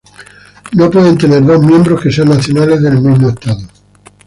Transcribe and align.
No 0.73 0.89
puede 0.89 1.15
tener 1.15 1.45
dos 1.45 1.63
miembros 1.63 2.01
que 2.01 2.11
sean 2.11 2.29
nacionales 2.29 2.81
del 2.81 2.99
mismo 2.99 3.29
Estado. 3.29 3.61